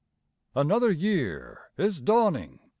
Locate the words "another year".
0.55-1.69